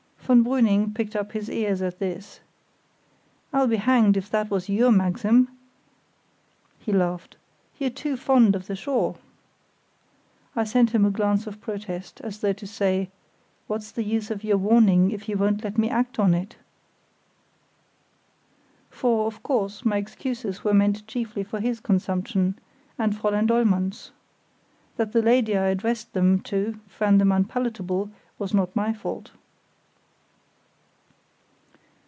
[0.31, 2.39] Von Brüning pricked up his ears at this.
[3.51, 5.49] "I'll be hanged if that was your maxim,"
[6.79, 7.35] he laughed;
[7.77, 9.17] "you're too fond of the shore!"
[10.55, 13.09] I sent him a glance of protest, as though to say:
[13.67, 16.55] "What's the use of your warning if you won't let me act on it?"
[18.89, 22.57] For, of course, my excuses were meant chiefly for his consumption,
[22.97, 24.11] and Fräulein Dollmann's.
[24.95, 29.31] That the lady I addressed them to found them unpalatable was not my fault.